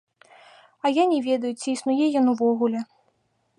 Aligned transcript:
А 0.83 0.91
я 0.91 1.03
не 1.11 1.19
ведаю, 1.27 1.53
ці 1.63 1.69
існуе 1.73 2.05
ён 2.21 2.25
увогуле. 2.35 2.79